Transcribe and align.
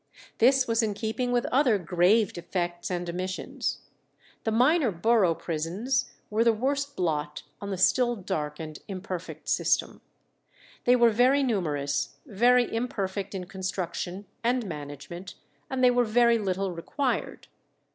This 0.39 0.67
was 0.67 0.81
in 0.81 0.95
keeping 0.95 1.31
with 1.31 1.45
other 1.51 1.77
grave 1.77 2.33
defects 2.33 2.89
and 2.89 3.07
omissions. 3.07 3.81
The 4.45 4.51
minor 4.51 4.89
borough 4.91 5.35
prisons 5.35 6.09
were 6.31 6.43
the 6.43 6.51
worst 6.53 6.95
blot 6.95 7.43
on 7.61 7.69
the 7.69 7.77
still 7.77 8.15
dark 8.15 8.59
and 8.59 8.79
imperfect 8.87 9.47
system. 9.47 10.01
They 10.85 10.95
were 10.95 11.11
very 11.11 11.43
numerous, 11.43 12.15
very 12.25 12.65
imperfect 12.73 13.35
in 13.35 13.45
construction 13.45 14.25
and 14.43 14.65
management, 14.65 15.35
and 15.69 15.83
they 15.83 15.91
were 15.91 16.03
very 16.03 16.39
little 16.39 16.71
required. 16.71 17.47